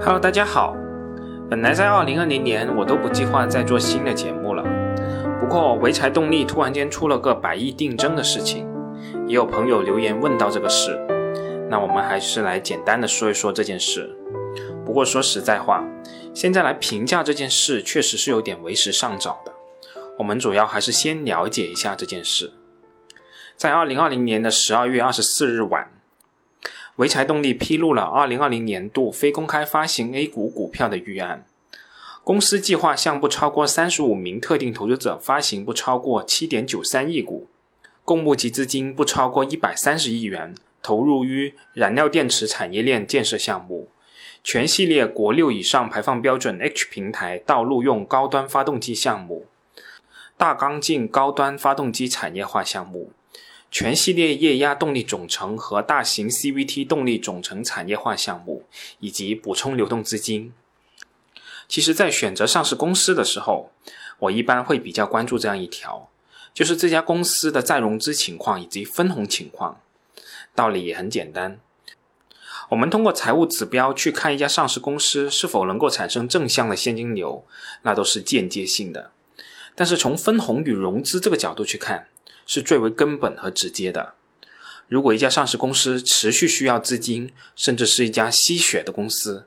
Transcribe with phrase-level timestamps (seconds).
[0.00, 0.76] Hello，大家好。
[1.50, 4.62] 本来在二零二零年我都不计划再做新的节目了，
[5.40, 8.64] 不过潍柴动力突然间出了个百亿定增的事情，
[9.26, 10.96] 也有朋友留言问到这个事，
[11.68, 14.16] 那我们还是来简单的说一说这件事。
[14.86, 15.84] 不过说实在话，
[16.32, 19.52] 现在来评价这件事确实是有点为时尚早的。
[20.16, 22.52] 我们主要还是先了解一下这件事。
[23.56, 25.90] 在二零二零年的十二月二十四日晚。
[26.98, 31.46] 潍柴动力披露了2020年度非公开发行 A 股股票的预案。
[32.24, 37.46] 公司计划向不超过35名特定投资者发行不超过7.93亿股，
[38.04, 43.88] 共募集资金不超过130亿元，投入于燃料电池产业链建设项目、
[44.42, 49.46] 全系列国六以上排放标准 H 平台道路用高端发动机项目、
[50.36, 53.12] 大缸径高端发动机产业化项目。
[53.70, 58.64] 全系列液压动力总成和大型 CVT 动力总成产业化项目，
[58.98, 60.52] 以及补充流动资金。
[61.68, 63.70] 其实，在选择上市公司的时候，
[64.20, 66.08] 我一般会比较关注这样一条，
[66.54, 69.80] 就是这家公司的再融资情况以及分红情况。
[70.54, 71.60] 道理也很简单，
[72.70, 77.44] 我们通过财务指标去看一家上市公司是否能够产生正向的现金流，
[77.82, 79.12] 那都是间接性的。
[79.74, 82.08] 但是从分红与融资这个角度去看，
[82.48, 84.14] 是最为根本和直接的。
[84.88, 89.44] 如果一家上市公司持续需要资金，甚至是一家吸血的公司，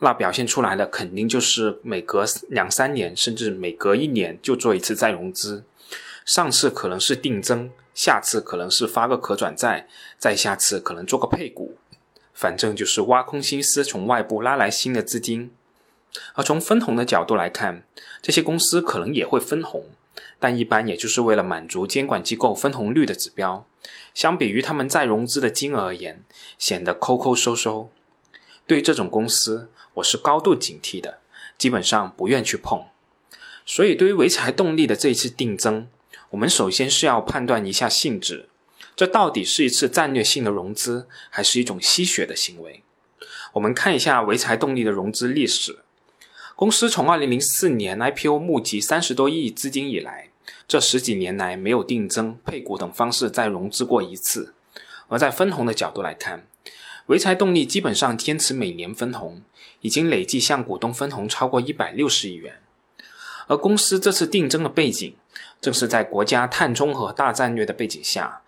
[0.00, 5.62] 那表现出来的肯定就是每隔两三年，甚至每隔一年就做一次再融资。
[6.26, 9.86] 上次可能是定增，下次可能是发个可转债，
[10.18, 11.76] 再下次可能做个配股，
[12.34, 15.52] 反正就是挖空心思从外部拉来新的资金。
[16.34, 17.84] 而从分红的角度来看，
[18.20, 19.84] 这些公司可能也会分红。
[20.38, 23.66] 但一般也就是为了满足监管机构分红率的指标，
[24.14, 26.24] 相比于他们再融资的金额而言，
[26.58, 27.90] 显得抠抠搜搜。
[28.66, 31.18] 对于这种公司，我是高度警惕的，
[31.58, 32.84] 基本上不愿去碰。
[33.66, 35.88] 所以，对于潍柴动力的这一次定增，
[36.30, 38.48] 我们首先是要判断一下性质，
[38.96, 42.82] 这到底是一次战略性的融资，还是一种吸血的行为？
[43.54, 45.80] 我们看一下潍柴动力的融资历史。
[46.60, 50.28] 公司从二零零四年 IPO 募集三十多亿资金以来，
[50.68, 54.52] 这十几年来没有定增、配股等方式再融资过一次。
[55.08, 56.46] 而在分红的角度来看，
[57.08, 59.40] 潍柴动力基本上坚持每年分红，
[59.80, 62.60] 已经累计向股东分红超过一百六十亿元。
[63.46, 65.16] 而公司这次定增的背景，
[65.62, 68.42] 正是在国家碳中和大战略的背景下，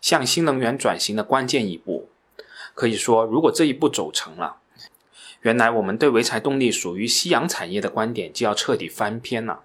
[0.00, 2.08] 向新能源转型的关键一步。
[2.74, 4.58] 可以说，如果这一步走成了，
[5.42, 9.60] 原来我们对潍柴动力属于夕阳产业的观点就要彻底翻篇了。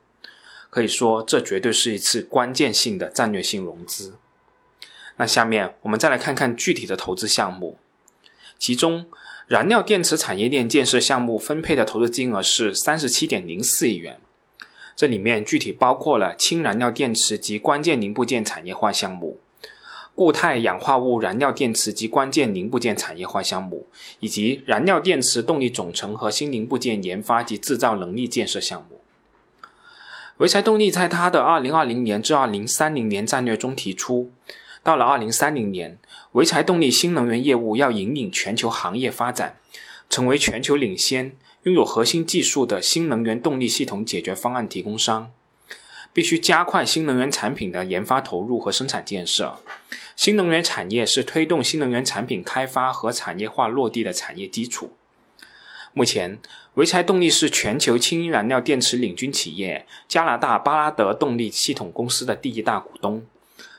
[0.69, 4.15] 可以说，这绝对是一次关键性的战略性融资。
[5.15, 7.79] 那下面我们再来看看具体的投资项目，
[8.59, 9.05] 其中
[9.47, 14.19] 燃料电池产业链建设项目分配的投资金额是三十七点零四亿元，
[14.95, 19.39] 这里面具体包括了氢燃料电池及关键零部件产业化项目。
[20.17, 23.85] 固态氧化物燃料电池及关键零部件产业化项目，
[24.19, 28.99] 以及燃料电池动力总成和新零部件研发及制造能力建设项目。
[30.39, 34.31] 潍柴动力在它的2020年至2030年战略中提出，
[34.81, 35.99] 到了2030年，
[36.33, 39.57] 潍柴动力新能源业务要引领全球行业发展，
[40.09, 45.29] 成为全球领先、拥有核心技术的新能源动力系统解决方案提供商。
[46.17, 49.59] 必须加快新能源产品的研发投入和生产建设。
[50.15, 54.93] 新能源产业是推动新能源产品开发和产业化落地的产业基础。
[55.93, 56.39] 目前，
[56.75, 63.23] 潍柴动力是全球氢燃料电池领军企业加拿大巴拉德动力系统公司的第一大股东，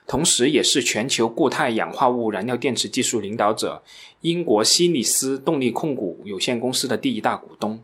[0.07, 3.83] 同时也是全球固态氧化物燃料电池技术领导者
[4.21, 7.83] 英国西里斯动力控股有限公司的第一大股东。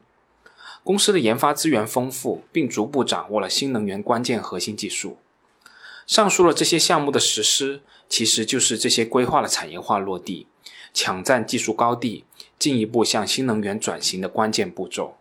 [0.84, 5.16] 公司的研发资源丰富，并逐步掌握了新能源关键核心技术。
[6.06, 10.46] 上述的这些项目的实施，其实就是这些规划的产业化落地、
[10.92, 12.24] 抢占技术高地、
[12.58, 15.16] 进一步向新能源转型的关键步骤。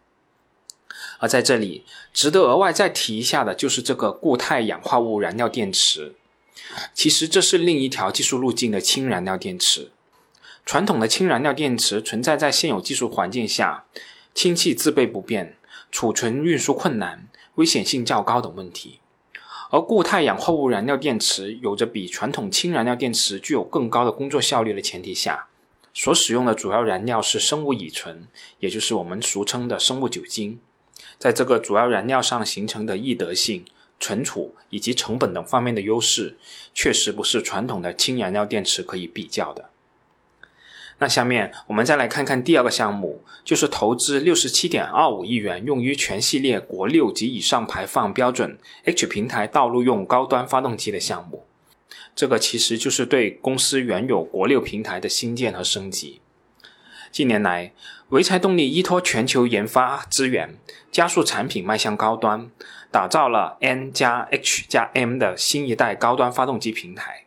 [1.20, 6.14] 而在这里，值得额外再提一下的就是这个固态氧化物燃料电池。
[6.94, 9.92] 其实这是另一条技术路径的氢燃料电池。
[10.66, 13.86] 传统的氢燃料电池存在在现有技术环境下。
[14.34, 15.58] 氢气自备不便、
[15.92, 19.00] 储存运输困难、危险性较高等问题，
[19.70, 25.48] 而固态氧化物燃料电池有着比传统氢燃料电池具有更高的工作效率的前提下，
[25.94, 28.28] 所使用的主要燃料是生物乙醇，
[28.60, 30.60] 也就是我们俗称的生物酒精。
[31.20, 33.64] 在这个主要燃料上形成的易得性、
[34.00, 36.38] 存储以及成本等方面的优势，
[36.74, 39.70] 确实不是传统的氢燃料电池可以比较的。
[41.04, 51.46] 那下面我们再来看看第二个项目，就是投资六十七点二五亿元用于全系列国六及以上排放标准 H 平台道路用高端发动机的项目。
[52.16, 56.22] 这个其实就是对公司原有国六平台的新建和升级。
[57.12, 57.74] 近年来，
[58.10, 60.56] 潍柴动力依托全球研发资源，
[60.90, 62.50] 加速产品迈向高端，
[62.90, 67.26] 打造了 N 加 H 加 M 的新一代高端发动机平台。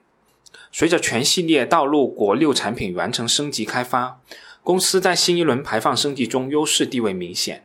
[0.79, 4.21] 随着全系列道路国六产品完成升级开发，
[4.63, 7.65] 公司在新一轮排放升级中优势地位明显。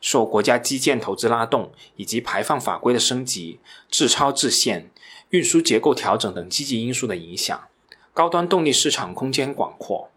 [0.00, 3.60] 受国家基建投资拉动以及排放法规的升级、
[3.90, 4.90] 自超自限、
[5.28, 7.68] 运输结构调整等积极因素的影响，
[8.14, 10.10] 高端动力市场空间广阔。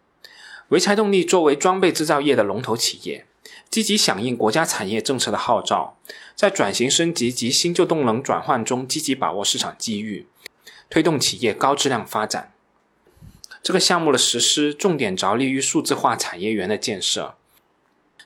[0.70, 3.25] 潍柴动力作为装备制造业的龙头企业，
[3.70, 5.98] 积极响应国家产业政策的号召，
[6.34, 10.25] 在转型升级及新旧动能转换中积极把握市场机遇。
[10.94, 12.54] 推动企业高质量发展。
[13.63, 17.34] 这个项目的实施重点着力于数字化产业园的建设。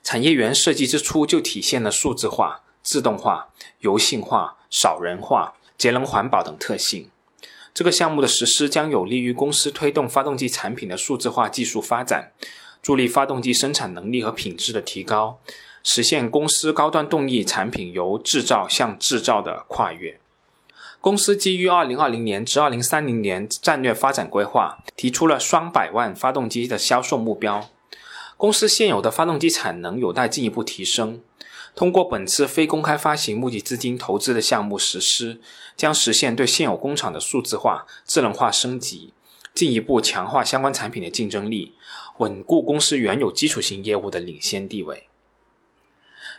[0.03, 7.09] 产业园设计之初就体现了数字化、自动化、油性化、少人化、节能环保等特性。
[7.73, 12.33] 这个项目的实施将有利于公司推动发动机产品的数字化技术发展，
[12.81, 15.39] 助力发动机生产能力和品质的提高，
[15.81, 20.19] 实现公司高端动力产品由制造向制造的跨越。
[21.07, 27.69] 公司基于2020年至2030年战略发展规划，提出了双百万发动机的销售目标。
[28.35, 31.21] 公司现有的发动机产能有待进一步提升。
[31.73, 35.39] 通过本次非公开发行募集资金投资的项目实施，
[35.77, 39.13] 将实现对现有工厂的数字化、智能化升级，
[39.53, 41.75] 进一步强化相关产品的竞争力，
[42.17, 45.06] 稳固公司原有基础型业务的领先地位。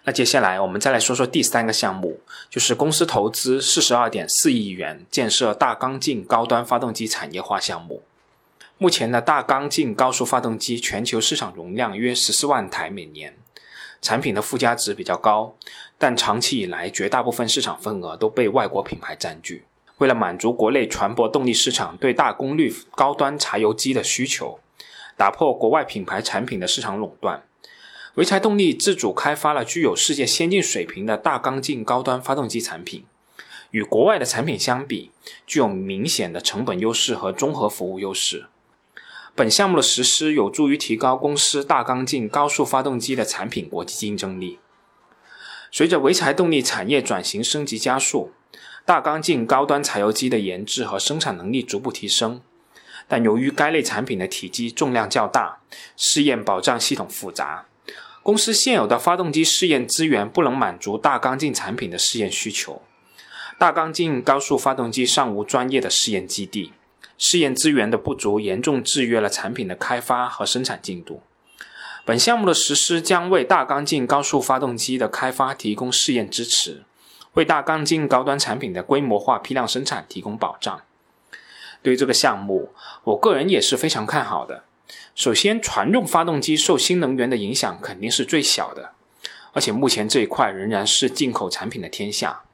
[0.09, 2.19] 那接下来我们再来说说第三个项目，
[2.49, 8.03] 就是公司投资四十二点四亿元建设大缸径高端发动机产业化项目。
[8.79, 13.37] 目前的大缸径高速发动机全球市场容量约十四万台每年，
[14.01, 15.55] 产品的附加值比较高，
[15.99, 19.67] 但长期以来绝大部分市场份额都被外国品牌占据。
[19.99, 24.59] 为了满足国内船舶动力市场对大功率高端柴油机的需求，
[25.19, 27.43] 打破国外品牌产品的市场垄断。
[28.19, 33.05] 潍柴动力自主开发了具有世界先进水平的大缸径高端发动机产品，
[33.70, 35.12] 与国外的产品相比，
[35.47, 38.47] 具有明显的成本优势和综合服务优势。
[39.37, 44.59] 本项目的实施有助于提高公司大缸径高速发动机的产品国际竞争力。
[45.71, 48.32] 随着潍柴动力产业转型升级加速，
[48.85, 52.41] 大缸径高端柴油机的研制和生产能力逐步提升，
[53.06, 55.61] 但由于该类产品的体积重量较大，
[55.97, 57.67] 试验保障系统复杂。
[58.29, 62.83] 公司现有的发动机试验资源不能满足大缸径产品的试验需求，
[63.59, 66.75] 大缸径高速发动机尚无专业的试验基地，
[67.17, 71.23] 试验资源的不足严重制约了产品的开发和生产进度。
[72.05, 76.83] 本项目的实施将为大缸径高速发动机的开发提供试验支持，
[77.33, 80.83] 为大缸径高端产品的规模化批量生产提供保障。
[81.83, 82.75] 对于这个项目，
[83.05, 84.65] 我个人也是非常看好的。
[85.19, 88.93] 首先，船用发动机受新能源的影响肯定是最小的，
[89.53, 92.44] 而且目前这一块仍然是进口产品的天下。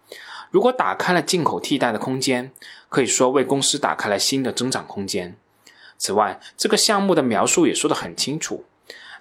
[0.51, 2.51] 如果打开了进口替代的空间，
[2.89, 5.37] 可以说为公司打开了新的增长空间。
[5.99, 8.65] 此外，这个项目的描述也说得很清楚：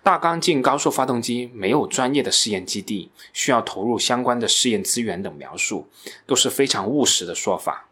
[0.01, 5.89] 大缸径高速发动机没有专业的试验基地，需要投入相关的试验资源等描述，
[6.25, 7.89] 都是非常务实的说法，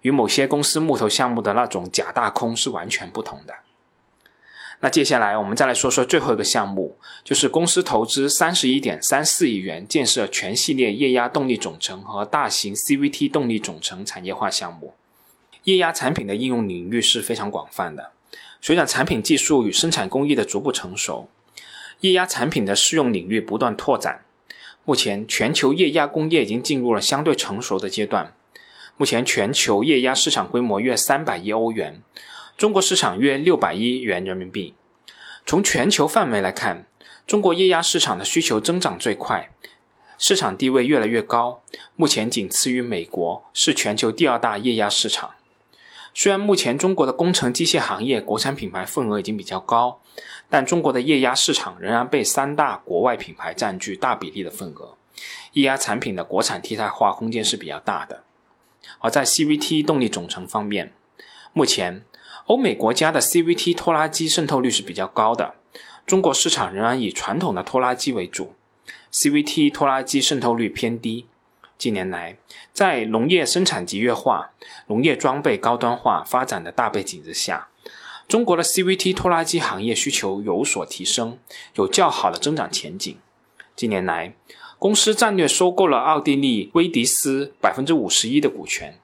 [0.00, 3.54] 与某些公司木头项目的那种假大空是完全不同的。
[4.82, 14.94] 那接下来我们再来说说最后一个项目，就是公司投资三十一点三四亿元建设全系列液压动力总成和大型 CVT 动力总成产业化项目。
[15.64, 18.12] 液压产品的应用领域是非常广泛的，
[18.62, 21.28] 随着产品技术与生产工艺的逐步成熟，
[22.00, 24.24] 液压产品的适用领域不断拓展。
[24.86, 28.32] 目前，全球液压工业已经进入了相对成熟的阶段。
[28.96, 32.00] 目前，全球液压市场规模约三百亿欧元。
[32.60, 34.74] 中国市场约六百亿元人民币。
[35.46, 36.84] 从全球范围来看，
[37.26, 39.48] 中国液压市场的需求增长最快，
[40.18, 41.62] 市场地位越来越高，
[41.96, 45.30] 目前仅次于美国，是全球第二大液压市场。
[46.12, 50.02] 虽然目前中国的工程机械行业国产品牌份额已经比较高，
[50.50, 54.98] 但中国的液压市场仍然被三大国外品牌占据大比例的份额，
[55.54, 58.22] 液压产品的国产替代化空间是比较大的。
[58.98, 60.92] 而在 CVT 动力总成方面，
[61.54, 62.04] 目前。
[62.50, 65.54] 欧美国家的 CVT 拖拉机渗透率是比较高的，
[66.04, 68.54] 中国市场仍然以传统的拖拉机为主
[69.12, 71.26] ，CVT 拖拉机渗透率偏低。
[71.78, 72.38] 近年来，
[72.72, 74.50] 在农业生产集约化、
[74.88, 77.68] 农业装备高端化发展的大背景之下，
[78.26, 81.38] 中国的 CVT 拖拉机行业需求有所提升，
[81.76, 83.16] 有较好的增长前景。
[83.76, 84.34] 近年来，
[84.76, 88.98] 公司战略收购了奥地利威迪斯百分之五十一的股权，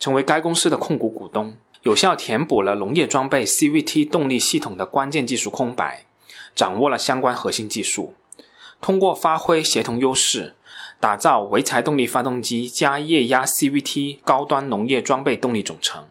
[0.00, 6.04] 成为该公司的控股股东，有效填补了农业装备 CVT 动力系统的关键技术空白，
[6.54, 8.14] 掌握了相关核心技术。
[8.80, 10.54] 通过发挥协同优势，
[11.00, 16.06] 打造潍柴动力发动机加液压 CVT 高端农业装备动力总成。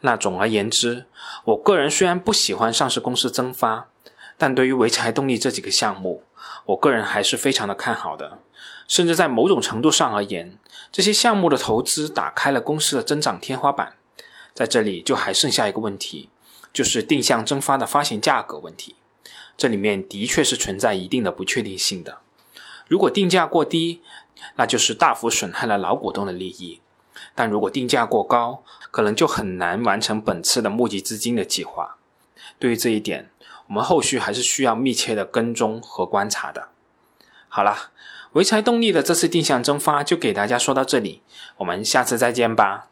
[0.00, 1.06] 那总而言之，
[1.46, 3.88] 我个人虽然不喜欢上市公司增发，
[4.36, 6.22] 但对于潍柴动力这几个项目，
[6.66, 8.38] 我个人还是非常的看好的。
[8.86, 10.58] 甚至在某种程度上而言，
[10.92, 13.94] 这些项目的投资打开了公司的增长天花板。
[14.56, 16.30] 在这里就还剩下一个问题，
[16.72, 18.96] 就是定向增发的发行价格问题。
[19.54, 22.20] 这里面的确是存在一定的不确定性的。
[22.88, 24.00] 如果定价过低，
[24.54, 26.80] 那就是大幅损害了老股东的利益；
[27.34, 31.98] 但如果定价过高，可能就很难完成本次的募集资金的计划。
[32.58, 33.28] 对于这一点，
[33.66, 36.68] 我们后续还是需要密切的跟踪和观察的。
[37.48, 37.90] 好了，
[38.32, 41.20] 潍柴动力的这次定向增发就给大家说到这里，
[41.58, 42.88] 我们下次再见吧。